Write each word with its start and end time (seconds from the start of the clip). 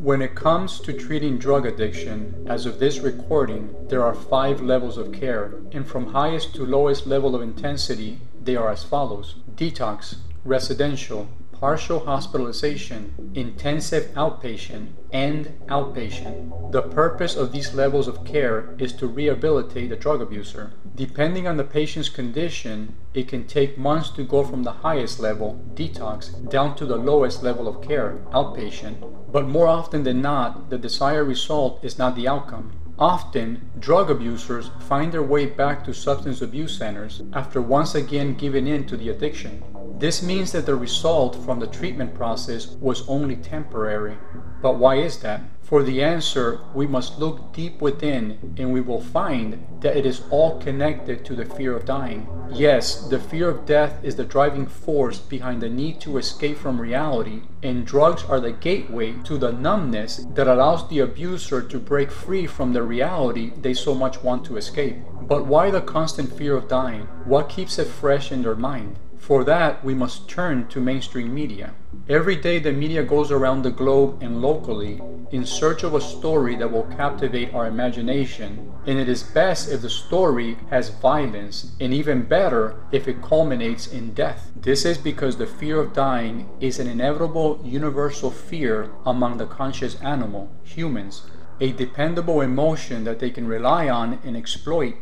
When 0.00 0.22
it 0.22 0.36
comes 0.36 0.78
to 0.82 0.92
treating 0.92 1.38
drug 1.38 1.66
addiction, 1.66 2.46
as 2.48 2.66
of 2.66 2.78
this 2.78 3.00
recording, 3.00 3.74
there 3.88 4.04
are 4.04 4.14
five 4.14 4.60
levels 4.60 4.96
of 4.96 5.12
care, 5.12 5.54
and 5.72 5.84
from 5.84 6.12
highest 6.12 6.54
to 6.54 6.64
lowest 6.64 7.04
level 7.08 7.34
of 7.34 7.42
intensity, 7.42 8.20
they 8.40 8.54
are 8.54 8.70
as 8.70 8.84
follows. 8.84 9.34
Detox, 9.56 10.18
residential, 10.44 11.26
partial 11.60 12.00
hospitalization, 12.00 13.32
intensive 13.34 14.04
outpatient, 14.14 14.88
and 15.12 15.46
outpatient. 15.66 16.70
The 16.70 16.82
purpose 16.82 17.34
of 17.34 17.50
these 17.50 17.74
levels 17.74 18.06
of 18.06 18.24
care 18.24 18.74
is 18.78 18.92
to 18.94 19.06
rehabilitate 19.06 19.90
the 19.90 19.96
drug 19.96 20.22
abuser. 20.22 20.72
Depending 20.94 21.48
on 21.48 21.56
the 21.56 21.64
patient's 21.64 22.08
condition, 22.08 22.94
it 23.12 23.26
can 23.26 23.46
take 23.46 23.78
months 23.78 24.10
to 24.10 24.22
go 24.22 24.44
from 24.44 24.62
the 24.62 24.72
highest 24.72 25.18
level, 25.18 25.60
detox, 25.74 26.48
down 26.48 26.76
to 26.76 26.86
the 26.86 26.96
lowest 26.96 27.42
level 27.42 27.66
of 27.66 27.82
care, 27.86 28.18
outpatient. 28.32 28.96
But 29.32 29.48
more 29.48 29.66
often 29.66 30.04
than 30.04 30.22
not, 30.22 30.70
the 30.70 30.78
desired 30.78 31.24
result 31.24 31.84
is 31.84 31.98
not 31.98 32.14
the 32.14 32.28
outcome. 32.28 32.72
Often, 32.98 33.70
drug 33.78 34.10
abusers 34.10 34.70
find 34.80 35.12
their 35.12 35.22
way 35.22 35.46
back 35.46 35.84
to 35.84 35.94
substance 35.94 36.42
abuse 36.42 36.76
centers 36.76 37.22
after 37.32 37.62
once 37.62 37.94
again 37.94 38.34
giving 38.34 38.66
in 38.66 38.86
to 38.86 38.96
the 38.96 39.08
addiction. 39.10 39.62
This 39.98 40.22
means 40.22 40.52
that 40.52 40.64
the 40.64 40.76
result 40.76 41.34
from 41.44 41.58
the 41.58 41.66
treatment 41.66 42.14
process 42.14 42.68
was 42.80 43.08
only 43.08 43.34
temporary. 43.34 44.16
But 44.62 44.78
why 44.78 44.96
is 44.96 45.18
that? 45.20 45.40
For 45.60 45.82
the 45.82 46.02
answer, 46.02 46.60
we 46.72 46.86
must 46.86 47.18
look 47.18 47.52
deep 47.52 47.82
within 47.82 48.54
and 48.56 48.72
we 48.72 48.80
will 48.80 49.00
find 49.00 49.66
that 49.80 49.96
it 49.96 50.06
is 50.06 50.22
all 50.30 50.60
connected 50.60 51.24
to 51.24 51.34
the 51.34 51.44
fear 51.44 51.76
of 51.76 51.84
dying. 51.84 52.28
Yes, 52.50 53.08
the 53.08 53.18
fear 53.18 53.50
of 53.50 53.66
death 53.66 54.02
is 54.04 54.14
the 54.14 54.24
driving 54.24 54.66
force 54.66 55.18
behind 55.18 55.60
the 55.60 55.68
need 55.68 56.00
to 56.02 56.16
escape 56.16 56.58
from 56.58 56.80
reality, 56.80 57.42
and 57.62 57.84
drugs 57.84 58.22
are 58.24 58.40
the 58.40 58.52
gateway 58.52 59.14
to 59.24 59.36
the 59.36 59.52
numbness 59.52 60.24
that 60.34 60.48
allows 60.48 60.88
the 60.88 61.00
abuser 61.00 61.60
to 61.60 61.78
break 61.78 62.10
free 62.10 62.46
from 62.46 62.72
the 62.72 62.82
reality 62.84 63.52
they 63.60 63.74
so 63.74 63.94
much 63.94 64.22
want 64.22 64.44
to 64.46 64.56
escape. 64.56 64.96
But 65.22 65.46
why 65.46 65.70
the 65.70 65.82
constant 65.82 66.32
fear 66.32 66.56
of 66.56 66.68
dying? 66.68 67.02
What 67.24 67.48
keeps 67.48 67.78
it 67.78 67.88
fresh 67.88 68.32
in 68.32 68.42
their 68.42 68.54
mind? 68.54 68.98
For 69.18 69.44
that, 69.44 69.84
we 69.84 69.94
must 69.94 70.28
turn 70.28 70.68
to 70.68 70.80
mainstream 70.80 71.34
media. 71.34 71.74
Every 72.08 72.36
day, 72.36 72.58
the 72.58 72.72
media 72.72 73.02
goes 73.02 73.30
around 73.30 73.62
the 73.62 73.70
globe 73.70 74.22
and 74.22 74.40
locally 74.40 75.02
in 75.30 75.44
search 75.44 75.82
of 75.82 75.92
a 75.92 76.00
story 76.00 76.56
that 76.56 76.72
will 76.72 76.84
captivate 76.84 77.52
our 77.52 77.66
imagination, 77.66 78.72
and 78.86 78.98
it 78.98 79.08
is 79.08 79.22
best 79.22 79.70
if 79.70 79.82
the 79.82 79.90
story 79.90 80.56
has 80.70 80.88
violence, 80.88 81.72
and 81.80 81.92
even 81.92 82.22
better 82.22 82.76
if 82.92 83.06
it 83.06 83.20
culminates 83.20 83.86
in 83.86 84.14
death. 84.14 84.50
This 84.56 84.86
is 84.86 84.96
because 84.96 85.36
the 85.36 85.46
fear 85.46 85.80
of 85.80 85.92
dying 85.92 86.48
is 86.60 86.78
an 86.78 86.86
inevitable 86.86 87.60
universal 87.62 88.30
fear 88.30 88.90
among 89.04 89.36
the 89.36 89.46
conscious 89.46 90.00
animal, 90.00 90.50
humans, 90.62 91.22
a 91.60 91.72
dependable 91.72 92.40
emotion 92.40 93.04
that 93.04 93.18
they 93.18 93.30
can 93.30 93.46
rely 93.46 93.88
on 93.88 94.18
and 94.24 94.36
exploit 94.36 94.94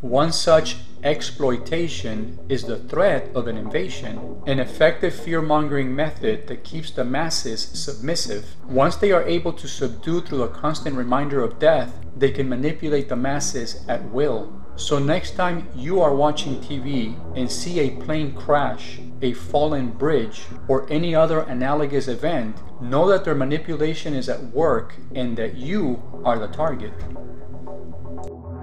one 0.00 0.30
such 0.30 0.76
exploitation 1.02 2.38
is 2.48 2.62
the 2.64 2.78
threat 2.78 3.28
of 3.34 3.48
an 3.48 3.56
invasion, 3.56 4.40
an 4.46 4.60
effective 4.60 5.12
fear 5.12 5.42
mongering 5.42 5.94
method 5.94 6.46
that 6.46 6.62
keeps 6.62 6.92
the 6.92 7.04
masses 7.04 7.60
submissive. 7.60 8.54
Once 8.68 8.94
they 8.94 9.10
are 9.10 9.24
able 9.24 9.52
to 9.52 9.66
subdue 9.66 10.20
through 10.20 10.44
a 10.44 10.48
constant 10.48 10.94
reminder 10.94 11.42
of 11.42 11.58
death, 11.58 11.98
they 12.16 12.30
can 12.30 12.48
manipulate 12.48 13.08
the 13.08 13.16
masses 13.16 13.84
at 13.88 14.04
will. 14.10 14.52
So, 14.76 15.00
next 15.00 15.32
time 15.32 15.66
you 15.74 16.00
are 16.00 16.14
watching 16.14 16.60
TV 16.60 17.18
and 17.36 17.50
see 17.50 17.80
a 17.80 17.96
plane 17.96 18.32
crash, 18.32 19.00
a 19.20 19.32
fallen 19.32 19.90
bridge, 19.90 20.44
or 20.68 20.86
any 20.88 21.12
other 21.16 21.40
analogous 21.40 22.06
event, 22.06 22.56
know 22.80 23.08
that 23.08 23.24
their 23.24 23.34
manipulation 23.34 24.14
is 24.14 24.28
at 24.28 24.44
work 24.44 24.94
and 25.12 25.36
that 25.36 25.56
you 25.56 26.00
are 26.24 26.38
the 26.38 26.46
target. 26.46 26.92